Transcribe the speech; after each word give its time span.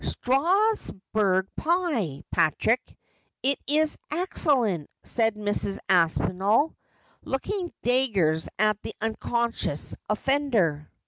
'Strasburg 0.03 1.47
pie, 1.55 2.23
Patrick. 2.31 2.81
It 3.43 3.59
is 3.67 3.99
excellent,' 4.09 4.89
said 5.03 5.35
Mrs. 5.35 5.77
Aspinall, 5.89 6.75
looking 7.23 7.71
daggers 7.83 8.49
at 8.57 8.81
the 8.81 8.95
unconscious 8.99 9.95
offender. 10.09 10.89